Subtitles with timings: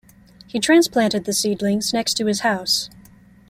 [0.47, 2.89] He transplanted the seedlings next to his house.